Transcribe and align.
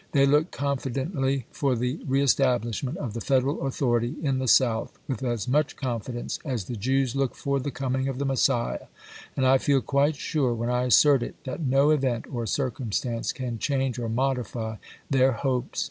They 0.12 0.26
look 0.26 0.52
confidently 0.52 1.46
for 1.50 1.74
the 1.74 1.98
rees 2.06 2.36
tablishment 2.36 2.98
of 2.98 3.14
the 3.14 3.20
Federal 3.20 3.66
authority 3.66 4.14
in 4.22 4.38
the 4.38 4.46
South 4.46 4.96
with 5.08 5.24
as 5.24 5.48
much 5.48 5.74
confidence 5.74 6.38
as 6.44 6.66
the 6.66 6.76
Jews 6.76 7.16
look 7.16 7.34
for 7.34 7.58
the 7.58 7.72
coming 7.72 8.06
of 8.06 8.18
the 8.20 8.24
Messiah, 8.24 8.86
and 9.36 9.44
I 9.44 9.58
feel 9.58 9.80
quite 9.80 10.14
sure 10.14 10.54
when 10.54 10.70
I 10.70 10.84
assert 10.84 11.24
it 11.24 11.34
that 11.46 11.62
no 11.66 11.90
event 11.90 12.26
or 12.32 12.46
circumstance 12.46 13.32
can 13.32 13.58
change 13.58 13.98
or 13.98 14.08
modify 14.08 14.76
their 15.10 15.32
hopes. 15.32 15.90